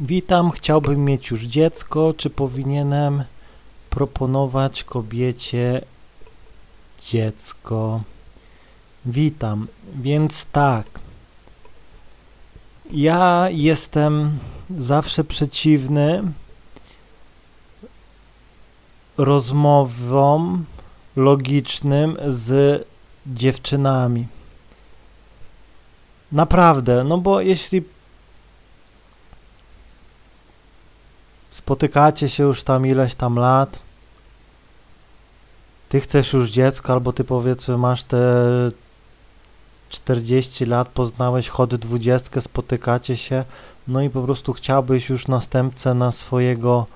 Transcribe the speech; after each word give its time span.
Witam, 0.00 0.50
chciałbym 0.50 1.04
mieć 1.04 1.30
już 1.30 1.42
dziecko. 1.42 2.14
Czy 2.16 2.30
powinienem 2.30 3.24
proponować 3.90 4.84
kobiecie 4.84 5.82
dziecko? 7.10 8.02
Witam, 9.06 9.66
więc 9.94 10.46
tak. 10.52 10.86
Ja 12.90 13.46
jestem 13.50 14.38
zawsze 14.78 15.24
przeciwny 15.24 16.22
rozmowom 19.16 20.64
logicznym 21.16 22.16
z 22.28 22.86
dziewczynami. 23.26 24.26
Naprawdę, 26.32 27.04
no 27.04 27.18
bo 27.18 27.40
jeśli 27.40 27.82
spotykacie 31.58 32.28
się 32.28 32.42
już 32.42 32.62
tam 32.62 32.86
ileś 32.86 33.14
tam 33.14 33.36
lat, 33.36 33.78
ty 35.88 36.00
chcesz 36.00 36.32
już 36.32 36.50
dziecko, 36.50 36.92
albo 36.92 37.12
ty 37.12 37.24
powiedzmy 37.24 37.78
masz 37.78 38.04
te 38.04 38.20
40 39.88 40.66
lat, 40.66 40.88
poznałeś 40.88 41.48
chod 41.48 41.74
20, 41.74 42.40
spotykacie 42.40 43.16
się, 43.16 43.44
no 43.88 44.02
i 44.02 44.10
po 44.10 44.22
prostu 44.22 44.52
chciałbyś 44.52 45.08
już 45.08 45.28
następcę 45.28 45.94
na 45.94 46.12
swojego 46.12 46.86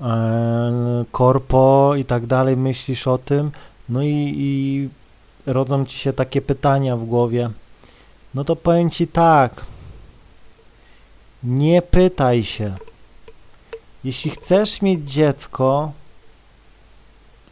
e, 0.00 1.04
korpo 1.12 1.92
i 1.96 2.04
tak 2.04 2.26
dalej, 2.26 2.56
myślisz 2.56 3.06
o 3.06 3.18
tym, 3.18 3.50
no 3.88 4.02
i, 4.02 4.34
i 4.36 4.88
rodzą 5.46 5.86
ci 5.86 5.98
się 5.98 6.12
takie 6.12 6.42
pytania 6.42 6.96
w 6.96 7.04
głowie. 7.04 7.50
No 8.34 8.44
to 8.44 8.56
powiem 8.56 8.90
ci 8.90 9.08
tak, 9.08 9.64
nie 11.44 11.82
pytaj 11.82 12.44
się. 12.44 12.74
Jeśli 14.04 14.30
chcesz 14.30 14.82
mieć 14.82 15.10
dziecko, 15.10 15.92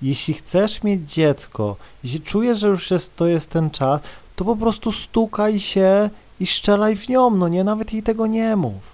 jeśli 0.02 0.34
chcesz 0.34 0.82
mieć 0.82 1.12
dziecko, 1.12 1.76
jeśli 2.04 2.20
czujesz, 2.20 2.58
że 2.58 2.68
już 2.68 2.90
jest, 2.90 3.16
to 3.16 3.26
jest 3.26 3.50
ten 3.50 3.70
czas, 3.70 4.00
to 4.36 4.44
po 4.44 4.56
prostu 4.56 4.92
stukaj 4.92 5.60
się 5.60 6.10
i 6.40 6.46
szczelaj 6.46 6.96
w 6.96 7.08
nią, 7.08 7.30
no 7.30 7.48
nie, 7.48 7.64
nawet 7.64 7.92
jej 7.92 8.02
tego 8.02 8.26
nie 8.26 8.56
mów. 8.56 8.92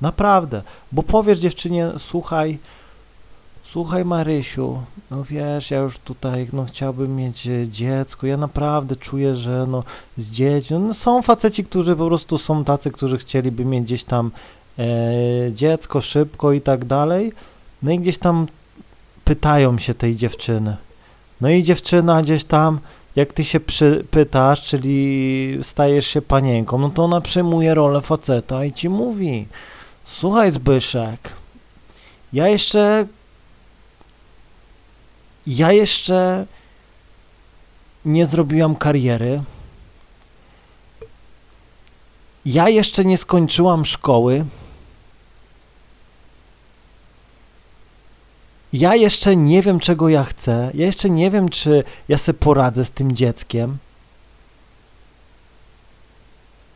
Naprawdę, 0.00 0.62
bo 0.92 1.02
powiesz 1.02 1.38
dziewczynie, 1.38 1.90
słuchaj, 1.98 2.58
słuchaj 3.64 4.04
Marysiu, 4.04 4.82
no 5.10 5.24
wiesz, 5.24 5.70
ja 5.70 5.78
już 5.78 5.98
tutaj, 5.98 6.48
no 6.52 6.64
chciałbym 6.64 7.16
mieć 7.16 7.46
e, 7.46 7.68
dziecko, 7.68 8.26
ja 8.26 8.36
naprawdę 8.36 8.96
czuję, 8.96 9.36
że 9.36 9.66
no 9.68 9.84
z 10.16 10.30
dziećmi, 10.30 10.78
no 10.78 10.94
są 10.94 11.22
faceci, 11.22 11.64
którzy 11.64 11.96
po 11.96 12.06
prostu 12.06 12.38
są 12.38 12.64
tacy, 12.64 12.90
którzy 12.90 13.18
chcieliby 13.18 13.64
mieć 13.64 13.84
gdzieś 13.84 14.04
tam 14.04 14.30
dziecko 15.52 16.00
szybko 16.00 16.52
i 16.52 16.60
tak 16.60 16.84
dalej, 16.84 17.32
no 17.82 17.90
i 17.92 17.98
gdzieś 17.98 18.18
tam 18.18 18.46
pytają 19.24 19.78
się 19.78 19.94
tej 19.94 20.16
dziewczyny. 20.16 20.76
No 21.40 21.50
i 21.50 21.62
dziewczyna 21.62 22.22
gdzieś 22.22 22.44
tam, 22.44 22.80
jak 23.16 23.32
ty 23.32 23.44
się 23.44 23.60
pytasz, 24.10 24.64
czyli 24.64 25.58
stajesz 25.62 26.06
się 26.06 26.22
panienką, 26.22 26.78
no 26.78 26.90
to 26.90 27.04
ona 27.04 27.20
przyjmuje 27.20 27.74
rolę 27.74 28.00
faceta 28.00 28.64
i 28.64 28.72
ci 28.72 28.88
mówi, 28.88 29.46
słuchaj 30.04 30.50
Zbyszek, 30.50 31.32
ja 32.32 32.48
jeszcze 32.48 33.06
ja 35.46 35.72
jeszcze 35.72 36.46
nie 38.04 38.26
zrobiłam 38.26 38.76
kariery. 38.76 39.42
Ja 42.44 42.68
jeszcze 42.68 43.04
nie 43.04 43.18
skończyłam 43.18 43.84
szkoły. 43.84 44.44
Ja 48.72 48.94
jeszcze 48.94 49.36
nie 49.36 49.62
wiem, 49.62 49.80
czego 49.80 50.08
ja 50.08 50.24
chcę. 50.24 50.70
Ja 50.74 50.86
jeszcze 50.86 51.10
nie 51.10 51.30
wiem, 51.30 51.48
czy 51.48 51.84
ja 52.08 52.18
sobie 52.18 52.38
poradzę 52.38 52.84
z 52.84 52.90
tym 52.90 53.16
dzieckiem. 53.16 53.78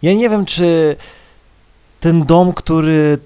Ja 0.02 0.14
nie 0.14 0.28
wiem, 0.28 0.44
czy 0.44 0.96
ten 2.00 2.26
dom, 2.26 2.52
który 2.52 3.18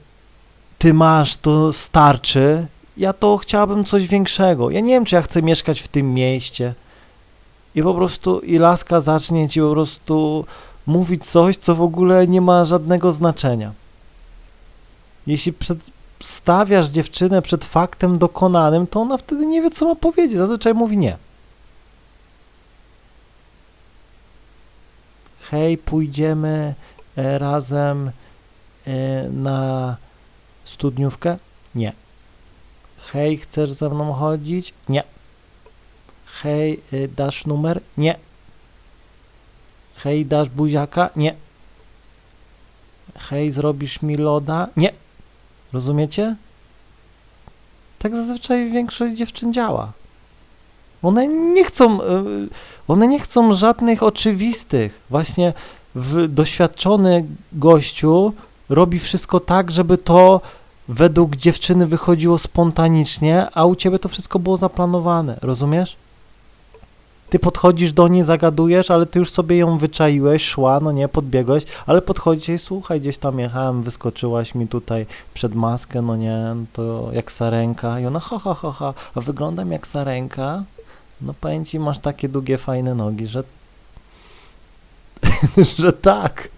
ty 0.78 0.94
masz, 0.94 1.36
to 1.36 1.72
starczy 1.72 2.66
ja 2.98 3.12
to 3.12 3.38
chciałabym 3.38 3.84
coś 3.84 4.06
większego. 4.06 4.70
Ja 4.70 4.80
nie 4.80 4.92
wiem, 4.92 5.04
czy 5.04 5.14
ja 5.14 5.22
chcę 5.22 5.42
mieszkać 5.42 5.80
w 5.80 5.88
tym 5.88 6.14
mieście. 6.14 6.74
I 7.74 7.82
po 7.82 7.94
prostu 7.94 8.40
i 8.40 8.58
laska 8.58 9.00
zacznie 9.00 9.48
ci 9.48 9.60
po 9.60 9.72
prostu 9.72 10.44
mówić 10.86 11.24
coś, 11.24 11.56
co 11.56 11.74
w 11.74 11.82
ogóle 11.82 12.28
nie 12.28 12.40
ma 12.40 12.64
żadnego 12.64 13.12
znaczenia. 13.12 13.72
Jeśli 15.26 15.54
przedstawiasz 16.18 16.90
dziewczynę 16.90 17.42
przed 17.42 17.64
faktem 17.64 18.18
dokonanym, 18.18 18.86
to 18.86 19.00
ona 19.00 19.16
wtedy 19.18 19.46
nie 19.46 19.62
wie, 19.62 19.70
co 19.70 19.84
ma 19.84 19.94
powiedzieć. 19.94 20.38
Zazwyczaj 20.38 20.74
mówi 20.74 20.98
nie. 20.98 21.16
Hej, 25.50 25.78
pójdziemy 25.78 26.74
e, 27.16 27.38
razem 27.38 28.10
e, 28.86 29.28
na 29.28 29.96
studniówkę? 30.64 31.38
Nie. 31.74 31.92
Hej, 33.12 33.38
chcesz 33.38 33.72
ze 33.72 33.88
mną 33.88 34.12
chodzić? 34.12 34.74
Nie. 34.88 35.02
Hej, 36.26 36.80
y, 36.92 37.08
dasz 37.16 37.46
numer? 37.46 37.80
Nie. 37.96 38.16
Hej, 39.96 40.26
dasz 40.26 40.48
buziaka? 40.48 41.10
Nie. 41.16 41.34
Hej, 43.16 43.52
zrobisz 43.52 44.02
mi 44.02 44.16
loda? 44.16 44.68
Nie. 44.76 44.92
Rozumiecie? 45.72 46.36
Tak 47.98 48.16
zazwyczaj 48.16 48.70
większość 48.70 49.14
dziewczyn 49.14 49.52
działa. 49.52 49.92
One 51.02 51.28
nie 51.28 51.64
chcą, 51.64 52.02
y, 52.02 52.04
one 52.88 53.08
nie 53.08 53.20
chcą 53.20 53.54
żadnych 53.54 54.02
oczywistych. 54.02 55.00
Właśnie 55.10 55.52
doświadczony 56.28 57.24
gościu 57.52 58.32
robi 58.68 58.98
wszystko 58.98 59.40
tak, 59.40 59.70
żeby 59.70 59.98
to 59.98 60.40
według 60.88 61.36
dziewczyny 61.36 61.86
wychodziło 61.86 62.38
spontanicznie, 62.38 63.46
a 63.54 63.64
u 63.64 63.76
ciebie 63.76 63.98
to 63.98 64.08
wszystko 64.08 64.38
było 64.38 64.56
zaplanowane, 64.56 65.38
rozumiesz? 65.42 65.96
Ty 67.30 67.38
podchodzisz 67.38 67.92
do 67.92 68.08
niej, 68.08 68.24
zagadujesz, 68.24 68.90
ale 68.90 69.06
ty 69.06 69.18
już 69.18 69.30
sobie 69.30 69.56
ją 69.56 69.78
wyczaiłeś, 69.78 70.44
szła, 70.44 70.80
no 70.80 70.92
nie, 70.92 71.08
podbiegłeś, 71.08 71.64
ale 71.86 72.02
podchodzisz 72.02 72.48
i 72.48 72.58
słuchaj, 72.58 73.00
gdzieś 73.00 73.18
tam 73.18 73.38
jechałem, 73.38 73.82
wyskoczyłaś 73.82 74.54
mi 74.54 74.68
tutaj 74.68 75.06
przed 75.34 75.54
maskę, 75.54 76.02
no 76.02 76.16
nie, 76.16 76.56
to 76.72 77.10
jak 77.12 77.32
sarenka 77.32 78.00
i 78.00 78.06
ona 78.06 78.20
ha, 78.20 78.38
ha, 78.38 78.54
ha, 78.54 78.72
ha, 78.72 78.94
a 79.14 79.20
wyglądam 79.20 79.72
jak 79.72 79.86
sarenka, 79.86 80.64
no 81.20 81.34
powiem 81.40 81.64
ci, 81.64 81.78
masz 81.78 81.98
takie 81.98 82.28
długie, 82.28 82.58
fajne 82.58 82.94
nogi, 82.94 83.26
że 83.26 83.44
że 85.78 85.92
tak. 85.92 86.48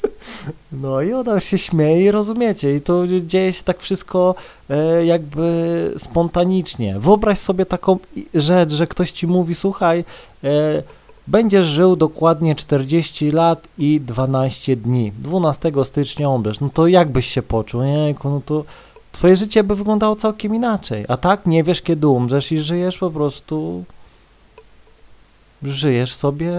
No 0.72 1.02
i 1.02 1.12
ona 1.12 1.40
się 1.40 1.58
śmieje 1.58 2.04
i 2.04 2.10
rozumiecie. 2.10 2.76
I 2.76 2.80
to 2.80 3.02
dzieje 3.22 3.52
się 3.52 3.62
tak 3.62 3.80
wszystko 3.80 4.34
e, 4.70 5.06
jakby 5.06 5.94
spontanicznie. 5.98 6.98
Wyobraź 6.98 7.38
sobie 7.38 7.66
taką 7.66 7.98
rzecz, 8.34 8.72
że 8.72 8.86
ktoś 8.86 9.10
ci 9.10 9.26
mówi, 9.26 9.54
słuchaj, 9.54 10.04
e, 10.44 10.82
będziesz 11.26 11.66
żył 11.66 11.96
dokładnie 11.96 12.54
40 12.54 13.30
lat 13.30 13.68
i 13.78 14.00
12 14.00 14.76
dni. 14.76 15.12
12 15.18 15.72
stycznia 15.84 16.28
umrzesz. 16.28 16.60
No 16.60 16.68
to 16.74 16.86
jak 16.86 17.08
byś 17.08 17.26
się 17.26 17.42
poczuł? 17.42 17.82
Nie, 17.82 18.14
no 18.24 18.40
to 18.46 18.64
twoje 19.12 19.36
życie 19.36 19.64
by 19.64 19.74
wyglądało 19.74 20.16
całkiem 20.16 20.54
inaczej. 20.54 21.04
A 21.08 21.16
tak 21.16 21.46
nie 21.46 21.64
wiesz, 21.64 21.82
kiedy 21.82 22.08
umrzesz 22.08 22.52
i 22.52 22.58
żyjesz 22.58 22.98
po 22.98 23.10
prostu 23.10 23.84
żyjesz 25.62 26.14
sobie 26.14 26.52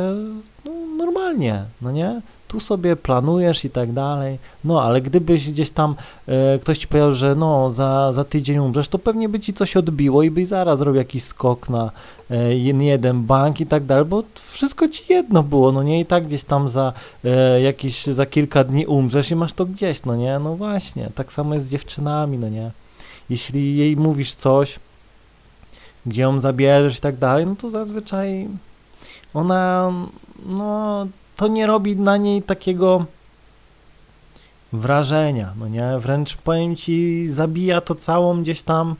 no, 0.66 0.72
normalnie, 0.98 1.64
no 1.82 1.92
nie? 1.92 2.22
Tu 2.52 2.60
sobie 2.60 2.96
planujesz 2.96 3.66
i 3.66 3.70
tak 3.70 3.92
dalej. 3.94 4.38
No, 4.64 4.84
ale 4.84 5.02
gdybyś 5.02 5.52
gdzieś 5.52 5.70
tam 5.70 5.96
e, 6.28 6.60
ktoś 6.60 6.78
ci 6.78 6.88
powiedział, 6.88 7.14
że 7.14 7.36
no, 7.36 7.72
za, 7.72 8.14
za 8.14 8.24
tydzień 8.24 8.58
umrzesz, 8.58 8.88
to 8.88 9.00
pewnie 9.00 9.30
by 9.30 9.40
ci 9.40 9.54
coś 9.54 9.78
odbiło 9.78 10.24
i 10.24 10.32
byś 10.32 10.48
zaraz 10.48 10.80
zrobił 10.80 11.00
jakiś 11.00 11.24
skok 11.24 11.70
na 11.70 11.92
e, 12.32 12.58
jeden 12.58 13.24
bank 13.24 13.62
i 13.62 13.66
tak 13.66 13.86
dalej, 13.86 14.06
bo 14.06 14.24
wszystko 14.36 14.88
ci 14.88 15.14
jedno 15.14 15.44
było, 15.44 15.72
no 15.72 15.84
nie? 15.84 16.00
I 16.00 16.06
tak 16.06 16.28
gdzieś 16.28 16.44
tam 16.44 16.70
za 16.70 16.94
e, 17.26 17.62
jakieś, 17.62 18.06
za 18.06 18.26
kilka 18.26 18.64
dni 18.64 18.86
umrzesz 18.86 19.32
i 19.32 19.36
masz 19.36 19.54
to 19.54 19.66
gdzieś, 19.66 20.04
no 20.04 20.16
nie? 20.16 20.40
No 20.40 20.56
właśnie, 20.56 21.10
tak 21.16 21.34
samo 21.34 21.54
jest 21.54 21.66
z 21.66 21.70
dziewczynami, 21.70 22.38
no 22.38 22.50
nie? 22.50 22.72
Jeśli 23.30 23.78
jej 23.78 23.98
mówisz 23.98 24.36
coś, 24.36 24.80
gdzie 26.06 26.22
ją 26.22 26.40
zabierzesz 26.40 26.98
i 26.98 27.02
tak 27.02 27.18
dalej, 27.18 27.46
no 27.46 27.56
to 27.56 27.70
zazwyczaj 27.70 28.48
ona, 29.34 29.94
no, 30.46 31.08
to 31.42 31.48
nie 31.48 31.68
robi 31.68 31.98
na 31.98 32.18
niej 32.18 32.44
takiego 32.44 33.06
wrażenia, 34.74 35.54
no 35.60 35.68
nie, 35.68 36.00
wręcz 36.00 36.38
powiem 36.38 36.76
ci, 36.76 37.28
zabija 37.30 37.82
to 37.82 37.96
całą 37.96 38.42
gdzieś 38.42 38.62
tam 38.62 38.96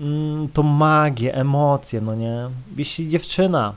mm, 0.00 0.48
tą 0.48 0.62
magię, 0.62 1.34
emocje, 1.34 2.00
no 2.00 2.14
nie, 2.14 2.48
jeśli 2.76 3.08
dziewczyna, 3.08 3.74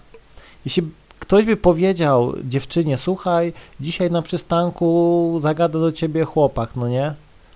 jeśli 0.66 0.84
ktoś 1.20 1.46
by 1.46 1.58
powiedział 1.58 2.34
dziewczynie, 2.44 2.98
słuchaj, 2.98 3.54
dzisiaj 3.80 4.12
na 4.12 4.22
przystanku 4.22 5.38
zagada 5.40 5.80
do 5.80 5.92
ciebie 5.92 6.26
chłopak, 6.26 6.76
no 6.76 6.88
nie, 6.88 7.14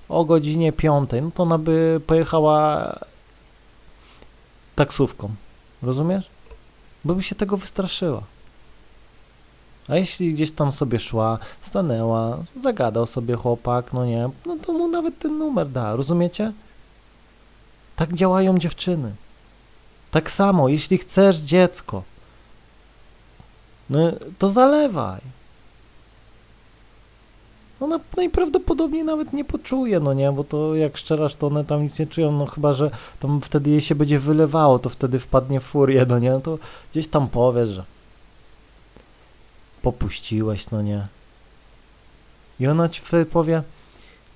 o 0.10 0.26
godzinie 0.26 0.72
5, 0.72 1.10
no 1.22 1.32
to 1.36 1.44
ona 1.44 1.58
by 1.58 2.02
pojechała 2.08 2.94
taksówką. 4.76 5.30
Rozumiesz? 5.84 6.30
Bo 7.06 7.16
by 7.16 7.24
się 7.24 7.36
tego 7.36 7.58
wystraszyła. 7.58 8.35
A 9.88 9.96
jeśli 9.96 10.34
gdzieś 10.34 10.52
tam 10.52 10.72
sobie 10.72 11.00
szła, 11.00 11.40
stanęła, 11.62 12.38
zagadał 12.62 13.06
sobie 13.06 13.36
chłopak, 13.36 13.94
no 13.94 14.06
nie, 14.06 14.30
no 14.46 14.58
to 14.62 14.74
mu 14.74 14.88
nawet 14.88 15.20
ten 15.20 15.38
numer 15.38 15.70
da, 15.70 15.96
rozumiecie? 15.96 16.52
Tak 17.96 18.14
działają 18.14 18.60
dziewczyny. 18.60 19.16
Tak 20.12 20.32
samo, 20.32 20.70
jeśli 20.70 20.98
chcesz 20.98 21.38
dziecko, 21.38 22.04
no 23.90 24.00
to 24.40 24.50
zalewaj. 24.50 25.22
Ona 27.80 28.00
najprawdopodobniej 28.18 29.04
nawet 29.04 29.34
nie 29.34 29.46
poczuje, 29.46 30.00
no 30.00 30.14
nie, 30.14 30.32
bo 30.32 30.44
to 30.44 30.76
jak 30.76 30.98
szczerasz, 30.98 31.36
to 31.36 31.48
one 31.48 31.66
tam 31.66 31.84
nic 31.84 32.00
nie 32.00 32.08
czują, 32.08 32.32
no 32.32 32.46
chyba, 32.46 32.74
że 32.74 32.92
tam 33.20 33.42
wtedy 33.42 33.70
jej 33.70 33.82
się 33.82 33.96
będzie 33.96 34.20
wylewało, 34.20 34.80
to 34.80 34.90
wtedy 34.90 35.20
wpadnie 35.20 35.60
w 35.60 35.64
furię, 35.64 36.06
no 36.10 36.20
nie, 36.20 36.32
no 36.32 36.40
to 36.40 36.58
gdzieś 36.92 37.08
tam 37.08 37.28
powiesz, 37.28 37.70
że 37.70 37.84
popuściłeś, 39.86 40.72
no 40.72 40.82
nie. 40.82 41.08
I 42.60 42.68
ona 42.68 42.90
ci 42.90 43.02
powie, 43.32 43.64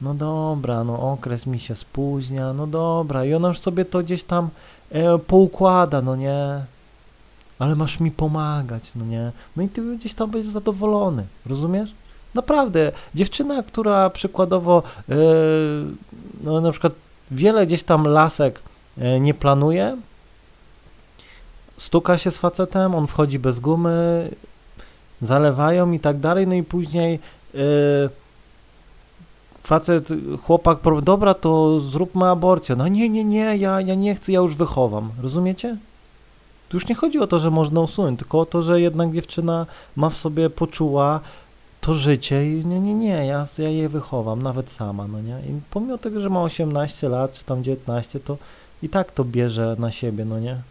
no 0.02 0.14
dobra, 0.14 0.84
no 0.84 1.12
okres 1.12 1.46
mi 1.46 1.60
się 1.60 1.76
spóźnia, 1.76 2.54
no 2.54 2.68
dobra, 2.68 3.26
i 3.26 3.34
ona 3.34 3.48
już 3.48 3.60
sobie 3.60 3.86
to 3.86 4.04
gdzieś 4.04 4.24
tam 4.24 4.50
e, 4.92 5.20
poukłada, 5.20 6.02
no 6.02 6.16
nie. 6.16 6.66
Ale 7.60 7.76
masz 7.76 8.00
mi 8.00 8.12
pomagać, 8.12 8.92
no 8.96 9.06
nie. 9.06 9.32
No 9.56 9.64
i 9.64 9.70
ty 9.70 9.98
gdzieś 9.98 10.14
tam 10.14 10.32
będziesz 10.32 10.52
zadowolony, 10.52 11.26
rozumiesz? 11.46 11.90
Naprawdę, 12.34 12.92
dziewczyna, 13.16 13.64
która 13.64 14.10
przykładowo, 14.10 14.84
e, 15.10 15.16
no 16.44 16.62
na 16.62 16.72
przykład 16.72 16.94
wiele 17.32 17.68
gdzieś 17.68 17.84
tam 17.84 18.08
lasek 18.08 18.62
e, 18.98 19.20
nie 19.20 19.34
planuje, 19.34 19.98
stuka 21.78 22.18
się 22.18 22.32
z 22.32 22.38
facetem, 22.38 22.96
on 22.96 23.08
wchodzi 23.08 23.40
bez 23.40 23.60
gumy, 23.60 24.30
zalewają 25.22 25.92
i 25.92 26.00
tak 26.00 26.20
dalej, 26.20 26.48
no 26.48 26.56
i 26.56 26.64
później 26.64 27.20
yy, 27.54 27.60
facet, 29.64 30.08
chłopak, 30.44 30.78
dobra, 31.02 31.34
to 31.34 31.80
zróbmy 31.80 32.26
aborcję. 32.26 32.76
No 32.76 32.88
nie, 32.88 33.10
nie, 33.10 33.24
nie, 33.24 33.58
ja, 33.58 33.82
ja 33.82 33.96
nie 33.96 34.16
chcę, 34.16 34.32
ja 34.32 34.40
już 34.40 34.56
wychowam. 34.56 35.12
Rozumiecie? 35.22 35.78
Tu 36.70 36.78
już 36.78 36.88
nie 36.88 36.96
chodzi 36.96 37.20
o 37.20 37.28
to, 37.28 37.40
że 37.40 37.52
można 37.52 37.82
usunąć, 37.82 38.20
tylko 38.20 38.40
o 38.40 38.46
to, 38.46 38.62
że 38.62 38.82
jednak 38.82 39.14
dziewczyna 39.14 39.66
ma 39.96 40.10
w 40.10 40.18
sobie, 40.18 40.50
poczuła 40.50 41.20
to 41.82 41.94
życie 41.94 42.52
i 42.52 42.66
nie, 42.66 42.80
nie, 42.80 42.94
nie, 42.94 43.26
ja, 43.26 43.48
ja 43.58 43.70
je 43.70 43.90
wychowam, 43.90 44.44
nawet 44.44 44.72
sama, 44.72 45.08
no 45.08 45.22
nie? 45.22 45.40
I 45.40 45.62
pomimo 45.70 45.98
tego, 45.98 46.20
że 46.20 46.30
ma 46.30 46.44
18 46.44 47.10
lat, 47.10 47.34
czy 47.34 47.46
tam 47.46 47.64
19, 47.64 48.20
to 48.20 48.38
i 48.84 48.90
tak 48.90 49.12
to 49.12 49.24
bierze 49.24 49.76
na 49.80 49.92
siebie, 49.92 50.26
no 50.26 50.40
nie? 50.40 50.62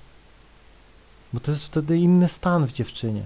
Bo 1.33 1.41
to 1.41 1.51
jest 1.51 1.65
wtedy 1.65 1.99
inny 1.99 2.29
stan 2.29 2.67
w 2.67 2.73
dziewczynie. 2.73 3.23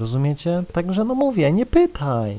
Rozumiecie? 0.00 0.62
Także 0.72 1.04
no 1.04 1.14
mówię, 1.14 1.52
nie 1.52 1.66
pytaj. 1.66 2.36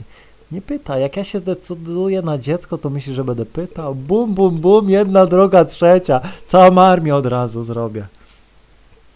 Nie 0.51 0.61
pytaj. 0.61 1.01
Jak 1.01 1.17
ja 1.17 1.23
się 1.23 1.39
zdecyduję 1.39 2.21
na 2.21 2.38
dziecko, 2.38 2.77
to 2.77 2.89
myślisz, 2.89 3.15
że 3.15 3.23
będę 3.23 3.45
pytał. 3.45 3.95
Bum, 3.95 4.33
bum, 4.33 4.56
bum, 4.56 4.89
jedna 4.89 5.25
droga, 5.25 5.65
trzecia. 5.65 6.21
Całą 6.45 6.81
armię 6.81 7.15
od 7.15 7.25
razu 7.25 7.63
zrobię. 7.63 8.07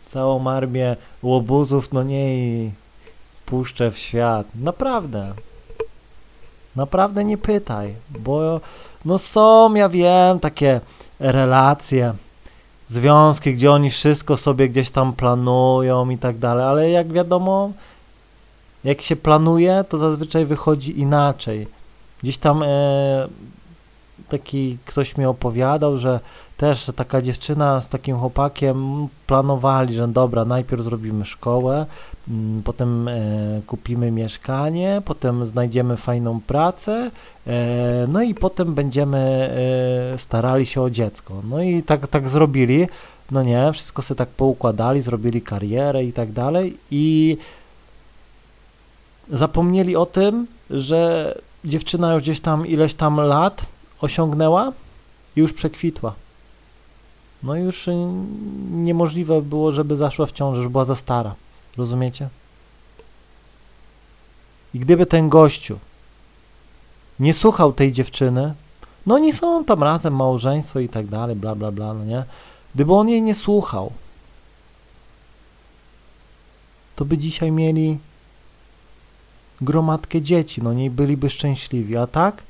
Całą 0.08 0.48
armię 0.48 0.96
łobuzów, 1.24 1.94
no 1.94 2.04
nie 2.04 2.38
i 2.38 2.72
puszczę 3.46 3.92
w 3.92 3.98
świat. 3.98 4.48
Naprawdę. 4.56 5.34
Naprawdę 6.76 7.24
nie 7.24 7.38
pytaj, 7.38 7.94
bo 8.10 8.62
no 9.06 9.18
są, 9.18 9.74
ja 9.74 9.90
wiem, 9.90 10.40
takie 10.40 10.82
relacje, 11.20 12.14
związki, 12.90 13.54
gdzie 13.54 13.72
oni 13.72 13.90
wszystko 13.90 14.38
sobie 14.38 14.70
gdzieś 14.70 14.90
tam 14.92 15.14
planują 15.14 16.10
i 16.10 16.18
tak 16.18 16.38
dalej, 16.38 16.66
ale 16.66 16.90
jak 16.90 17.14
wiadomo, 17.14 17.72
jak 18.84 19.02
się 19.02 19.16
planuje, 19.16 19.86
to 19.90 19.98
zazwyczaj 19.98 20.46
wychodzi 20.46 21.00
inaczej. 21.00 21.68
Gdzieś 22.24 22.38
tam 22.38 22.64
e, 22.64 23.28
taki 24.30 24.78
ktoś 24.86 25.18
mi 25.18 25.26
opowiadał, 25.26 25.98
że 25.98 26.20
też 26.58 26.92
taka 26.96 27.22
dziewczyna 27.22 27.82
z 27.82 27.88
takim 27.88 28.18
chłopakiem 28.18 29.08
planowali, 29.28 29.96
że 29.96 30.08
dobra, 30.08 30.46
najpierw 30.46 30.82
zrobimy 30.82 31.26
szkołę, 31.26 31.86
mm, 32.28 32.64
potem 32.64 33.08
e, 33.08 33.14
kupimy 33.68 34.12
mieszkanie, 34.12 35.02
potem 35.06 35.46
znajdziemy 35.46 35.98
fajną 35.98 36.42
pracę, 36.48 37.12
e, 37.48 38.06
no 38.08 38.22
i 38.22 38.36
potem 38.36 38.74
będziemy 38.74 39.50
e, 40.14 40.18
starali 40.18 40.66
się 40.66 40.82
o 40.82 40.90
dziecko. 40.90 41.42
No 41.50 41.62
i 41.62 41.84
tak, 41.84 42.08
tak 42.08 42.30
zrobili, 42.30 42.88
no 43.32 43.44
nie, 43.44 43.74
wszystko 43.74 44.02
sobie 44.02 44.18
tak 44.18 44.30
poukładali, 44.30 45.02
zrobili 45.02 45.42
karierę 45.42 46.04
i 46.04 46.14
tak 46.14 46.32
dalej 46.32 46.78
i 46.92 47.38
zapomnieli 49.30 49.96
o 49.96 50.06
tym, 50.06 50.48
że 50.70 51.34
dziewczyna 51.66 52.14
już 52.14 52.24
gdzieś 52.24 52.40
tam 52.40 52.68
ileś 52.68 52.94
tam 52.94 53.18
lat 53.18 53.66
osiągnęła 54.02 54.72
i 55.36 55.40
już 55.40 55.54
przekwitła. 55.54 56.14
No 57.44 57.56
już 57.56 57.90
niemożliwe 58.72 59.42
było, 59.42 59.72
żeby 59.72 59.96
zaszła 59.96 60.26
w 60.26 60.32
ciąży, 60.32 60.62
już 60.62 60.70
była 60.70 60.86
za 60.86 60.96
stara. 60.96 61.36
Rozumiecie? 61.78 62.30
I 64.74 64.80
gdyby 64.80 65.06
ten 65.06 65.30
gościu 65.30 65.80
nie 67.20 67.34
słuchał 67.34 67.74
tej 67.74 67.92
dziewczyny, 67.92 68.54
no 69.06 69.16
oni 69.16 69.34
są 69.34 69.66
tam 69.66 69.84
razem, 69.84 70.16
małżeństwo 70.16 70.80
i 70.80 70.90
tak 70.90 71.08
dalej, 71.08 71.36
bla, 71.36 71.56
bla, 71.56 71.72
bla, 71.72 71.94
no 71.94 72.06
nie? 72.06 72.24
Gdyby 72.76 72.94
on 72.94 73.10
jej 73.10 73.22
nie 73.22 73.36
słuchał, 73.36 73.92
to 76.96 77.06
by 77.06 77.18
dzisiaj 77.18 77.52
mieli 77.52 78.00
gromadkę 79.64 80.22
dzieci, 80.22 80.62
no 80.64 80.74
nie 80.74 80.92
byliby 80.92 81.30
szczęśliwi, 81.30 81.98
a 81.98 82.08
tak? 82.08 82.44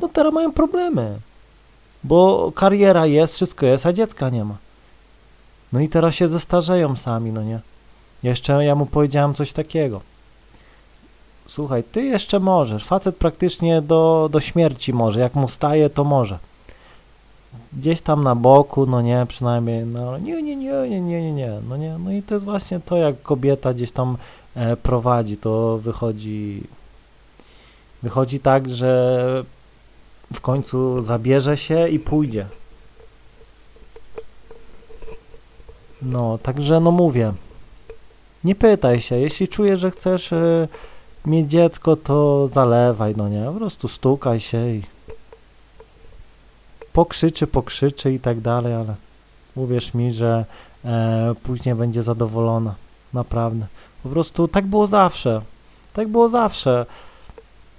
No 0.00 0.08
teraz 0.08 0.32
mają 0.32 0.52
problemy, 0.52 1.18
bo 2.04 2.52
kariera 2.54 3.06
jest, 3.06 3.34
wszystko 3.34 3.66
jest, 3.66 3.86
a 3.86 3.92
dziecka 3.92 4.28
nie 4.28 4.44
ma. 4.44 4.56
No 5.72 5.80
i 5.80 5.88
teraz 5.88 6.14
się 6.14 6.28
zestarzeją 6.28 6.96
sami, 6.96 7.32
no 7.32 7.42
nie? 7.42 7.60
Jeszcze 8.22 8.64
ja 8.64 8.74
mu 8.74 8.86
powiedziałem 8.86 9.34
coś 9.34 9.52
takiego. 9.52 10.00
Słuchaj, 11.46 11.84
ty 11.84 12.02
jeszcze 12.02 12.40
możesz, 12.40 12.84
facet 12.84 13.16
praktycznie 13.16 13.82
do, 13.82 14.28
do 14.32 14.40
śmierci 14.40 14.92
może, 14.92 15.20
jak 15.20 15.34
mu 15.34 15.48
staje, 15.48 15.90
to 15.90 16.04
może. 16.04 16.38
Gdzieś 17.72 18.00
tam 18.00 18.24
na 18.24 18.34
boku, 18.34 18.86
no 18.86 19.02
nie, 19.02 19.26
przynajmniej, 19.28 19.86
no 19.86 20.18
nie, 20.18 20.42
nie, 20.42 20.56
nie, 20.56 20.88
nie, 20.88 21.00
nie, 21.00 21.22
nie, 21.22 21.32
nie, 21.32 21.50
no 21.68 21.76
nie, 21.76 21.98
no 21.98 22.12
i 22.12 22.22
to 22.22 22.34
jest 22.34 22.44
właśnie 22.44 22.80
to, 22.80 22.96
jak 22.96 23.22
kobieta 23.22 23.74
gdzieś 23.74 23.92
tam 23.92 24.16
prowadzi, 24.82 25.36
to 25.36 25.78
wychodzi 25.78 26.62
wychodzi 28.02 28.40
tak, 28.40 28.70
że 28.70 29.44
w 30.34 30.40
końcu 30.40 31.02
zabierze 31.02 31.56
się 31.56 31.88
i 31.88 31.98
pójdzie. 31.98 32.46
No, 36.02 36.38
także 36.38 36.80
no 36.80 36.90
mówię, 36.90 37.32
nie 38.44 38.54
pytaj 38.54 39.00
się, 39.00 39.16
jeśli 39.16 39.48
czujesz, 39.48 39.80
że 39.80 39.90
chcesz 39.90 40.32
y, 40.32 40.68
mieć 41.26 41.50
dziecko, 41.50 41.96
to 41.96 42.48
zalewaj, 42.48 43.14
no 43.16 43.28
nie, 43.28 43.44
po 43.44 43.52
prostu 43.52 43.88
stukaj 43.88 44.40
się 44.40 44.68
i 44.68 44.82
pokrzyczy, 46.92 47.46
pokrzyczy 47.46 48.12
i 48.12 48.20
tak 48.20 48.40
dalej, 48.40 48.74
ale 48.74 48.94
uwierz 49.54 49.94
mi, 49.94 50.12
że 50.12 50.44
e, 50.84 51.34
później 51.42 51.74
będzie 51.74 52.02
zadowolona, 52.02 52.74
naprawdę. 53.14 53.66
Po 54.02 54.08
prostu 54.08 54.48
tak 54.48 54.66
było 54.66 54.86
zawsze. 54.86 55.42
Tak 55.94 56.08
było 56.08 56.28
zawsze. 56.28 56.86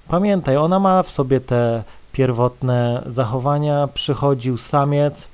Pamiętaj, 0.07 0.57
ona 0.57 0.79
ma 0.79 1.03
w 1.03 1.11
sobie 1.11 1.39
te 1.39 1.83
pierwotne 2.11 3.03
zachowania. 3.07 3.87
Przychodził 3.93 4.57
samiec, 4.57 5.27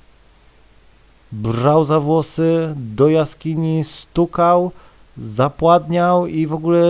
brał 1.32 1.86
za 1.86 2.00
włosy, 2.00 2.74
do 2.76 3.10
jaskini 3.10 3.84
stukał, 3.84 4.72
zapładniał 5.18 6.28
i 6.28 6.48
w 6.48 6.54
ogóle 6.54 6.82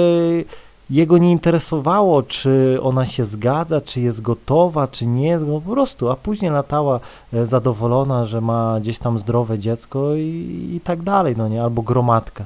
jego 0.89 1.17
nie 1.17 1.31
interesowało, 1.31 2.23
czy 2.23 2.77
ona 2.81 3.05
się 3.05 3.25
zgadza, 3.25 3.81
czy 3.81 4.01
jest 4.01 4.21
gotowa, 4.21 4.87
czy 4.87 5.05
nie 5.05 5.27
jest, 5.27 5.45
po 5.45 5.61
prostu, 5.61 6.09
a 6.09 6.15
później 6.15 6.51
latała 6.51 6.99
e, 7.33 7.45
zadowolona, 7.45 8.25
że 8.25 8.41
ma 8.41 8.79
gdzieś 8.79 8.99
tam 8.99 9.19
zdrowe 9.19 9.59
dziecko 9.59 10.15
i, 10.15 10.69
i 10.75 10.81
tak 10.83 11.01
dalej, 11.01 11.35
no 11.37 11.47
nie, 11.47 11.63
albo 11.63 11.81
gromadkę. 11.81 12.45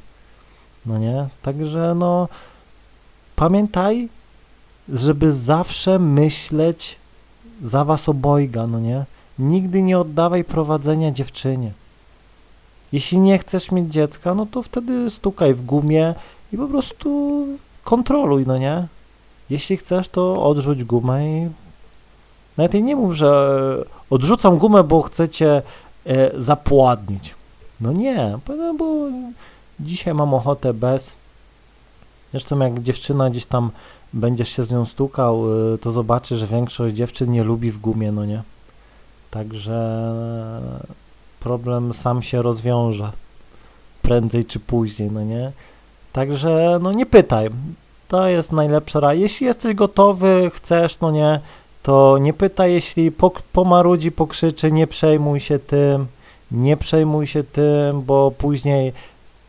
No 0.85 0.97
nie? 0.97 1.27
Także 1.41 1.95
no 1.95 2.27
pamiętaj, 3.35 4.09
żeby 4.89 5.31
zawsze 5.31 5.99
myśleć 5.99 6.97
za 7.63 7.85
was 7.85 8.09
obojga, 8.09 8.67
no 8.67 8.79
nie? 8.79 9.05
Nigdy 9.39 9.81
nie 9.81 9.99
oddawaj 9.99 10.43
prowadzenia 10.43 11.11
dziewczynie. 11.11 11.71
Jeśli 12.91 13.17
nie 13.17 13.37
chcesz 13.39 13.71
mieć 13.71 13.93
dziecka, 13.93 14.35
no 14.35 14.45
to 14.45 14.61
wtedy 14.61 15.09
stukaj 15.09 15.53
w 15.53 15.65
gumie 15.65 16.13
i 16.53 16.57
po 16.57 16.67
prostu 16.67 17.47
kontroluj, 17.83 18.45
no 18.47 18.57
nie? 18.57 18.87
Jeśli 19.49 19.77
chcesz, 19.77 20.09
to 20.09 20.43
odrzuć 20.43 20.83
gumę 20.83 21.27
i 21.27 21.49
Nawet 22.57 22.73
jej 22.73 22.83
nie 22.83 22.95
mów, 22.95 23.13
że 23.13 23.85
odrzucam 24.09 24.57
gumę, 24.57 24.83
bo 24.83 25.01
chcecie 25.01 25.61
e, 26.05 26.41
zapładnić. 26.41 27.35
No 27.81 27.91
nie, 27.91 28.37
bo 28.77 29.07
dzisiaj 29.79 30.13
mam 30.13 30.33
ochotę 30.33 30.73
bez. 30.73 31.11
Zresztą 32.31 32.59
jak 32.59 32.83
dziewczyna 32.83 33.29
gdzieś 33.29 33.45
tam 33.45 33.71
będziesz 34.13 34.49
się 34.49 34.63
z 34.63 34.71
nią 34.71 34.85
stukał, 34.85 35.45
y, 35.73 35.77
to 35.77 35.91
zobaczy, 35.91 36.37
że 36.37 36.47
większość 36.47 36.95
dziewczyn 36.95 37.31
nie 37.31 37.43
lubi 37.43 37.71
w 37.71 37.77
gumie, 37.77 38.11
no 38.11 38.25
nie? 38.25 38.41
Także 39.31 40.11
problem 41.39 41.93
sam 41.93 42.23
się 42.23 42.41
rozwiąże 42.41 43.11
prędzej 44.01 44.45
czy 44.45 44.59
później, 44.59 45.11
no 45.11 45.23
nie? 45.23 45.51
Także 46.13 46.79
no 46.81 46.91
nie 46.91 47.05
pytaj. 47.05 47.49
To 48.07 48.27
jest 48.27 48.51
najlepsza 48.51 48.99
rada. 48.99 49.13
Jeśli 49.13 49.47
jesteś 49.47 49.75
gotowy, 49.75 50.51
chcesz, 50.53 50.99
no 50.99 51.11
nie, 51.11 51.39
to 51.83 52.17
nie 52.17 52.33
pytaj, 52.33 52.73
jeśli 52.73 53.11
pomarudzi, 53.53 54.11
pokrzyczy, 54.11 54.71
nie 54.71 54.87
przejmuj 54.87 55.39
się 55.39 55.59
tym, 55.59 56.07
nie 56.51 56.77
przejmuj 56.77 57.27
się 57.27 57.43
tym, 57.43 58.01
bo 58.01 58.31
później 58.31 58.93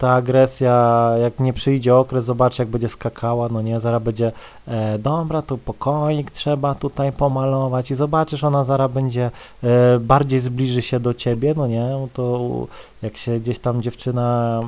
ta 0.04 0.12
agresja, 0.12 1.10
jak 1.22 1.40
nie 1.40 1.52
przyjdzie 1.52 1.94
okres, 1.96 2.24
zobacz 2.24 2.58
jak 2.58 2.68
będzie 2.68 2.88
skakała, 2.88 3.48
no 3.48 3.62
nie, 3.62 3.80
zaraz 3.80 4.02
będzie, 4.02 4.32
e, 4.68 4.98
dobra, 4.98 5.42
tu 5.42 5.58
pokoik 5.58 6.30
trzeba 6.30 6.74
tutaj 6.74 7.12
pomalować 7.12 7.90
i 7.90 7.94
zobaczysz, 7.94 8.44
ona 8.44 8.64
zaraz 8.64 8.92
będzie, 8.92 9.30
e, 9.62 9.98
bardziej 9.98 10.40
zbliży 10.40 10.82
się 10.82 11.00
do 11.00 11.14
ciebie, 11.14 11.54
no 11.56 11.66
nie, 11.66 12.08
to 12.12 12.66
jak 13.02 13.16
się 13.16 13.40
gdzieś 13.40 13.58
tam 13.58 13.82
dziewczyna 13.82 14.60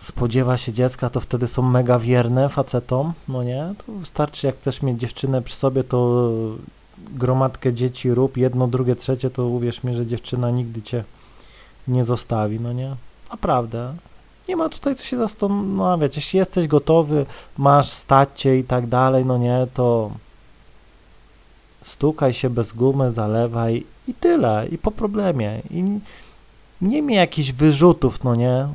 spodziewa 0.00 0.56
się 0.56 0.72
dziecka, 0.72 1.10
to 1.10 1.20
wtedy 1.20 1.46
są 1.46 1.62
mega 1.62 1.98
wierne 1.98 2.48
facetom, 2.48 3.12
no 3.28 3.42
nie, 3.42 3.74
to 3.86 3.92
wystarczy, 3.92 4.46
jak 4.46 4.56
chcesz 4.56 4.82
mieć 4.82 5.00
dziewczynę 5.00 5.42
przy 5.42 5.56
sobie, 5.56 5.84
to 5.84 6.30
gromadkę 6.98 7.72
dzieci 7.72 8.14
rób, 8.14 8.36
jedno, 8.36 8.68
drugie, 8.68 8.96
trzecie, 8.96 9.30
to 9.30 9.46
uwierz 9.46 9.84
mi, 9.84 9.94
że 9.94 10.06
dziewczyna 10.06 10.50
nigdy 10.50 10.82
cię 10.82 11.04
nie 11.88 12.04
zostawi, 12.04 12.60
no 12.60 12.72
nie. 12.72 12.96
Naprawdę. 13.32 13.94
Nie 14.48 14.56
ma 14.56 14.68
tutaj 14.68 14.94
co 14.94 15.04
się 15.04 15.16
zastanawiać. 15.16 16.16
Jeśli 16.16 16.38
jesteś 16.38 16.66
gotowy, 16.66 17.26
masz 17.58 17.88
stacie 17.88 18.58
i 18.58 18.64
tak 18.64 18.86
dalej, 18.86 19.24
no 19.24 19.38
nie, 19.38 19.66
to 19.74 20.10
stukaj 21.82 22.32
się 22.32 22.50
bez 22.50 22.72
gumy, 22.72 23.12
zalewaj 23.12 23.84
i 24.08 24.14
tyle, 24.14 24.66
i 24.70 24.78
po 24.78 24.90
problemie. 24.90 25.62
I 25.70 25.84
nie 26.80 27.02
miej 27.02 27.16
jakichś 27.16 27.52
wyrzutów, 27.52 28.24
no 28.24 28.34
nie. 28.34 28.68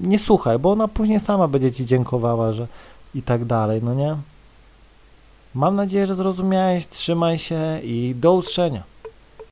Nie 0.00 0.18
słuchaj, 0.18 0.58
bo 0.58 0.72
ona 0.72 0.88
później 0.88 1.20
sama 1.20 1.48
będzie 1.48 1.72
ci 1.72 1.86
dziękowała, 1.86 2.52
że 2.52 2.66
i 3.14 3.22
tak 3.22 3.44
dalej, 3.44 3.80
no 3.82 3.94
nie. 3.94 4.16
Mam 5.54 5.76
nadzieję, 5.76 6.06
że 6.06 6.14
zrozumiałeś, 6.14 6.86
trzymaj 6.86 7.38
się 7.38 7.80
i 7.82 8.14
do 8.16 8.32
usłyszenia. 8.32 8.89